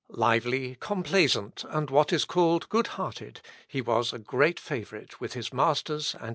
[0.17, 5.53] Lively, complaisant, and what is called good hearted, he was a great favourite with his
[5.53, 6.29] masters and his comrades.